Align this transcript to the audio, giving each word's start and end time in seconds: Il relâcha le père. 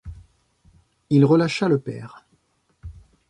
Il 1.11 1.23
relâcha 1.25 1.69
le 1.69 1.77
père. 1.77 2.25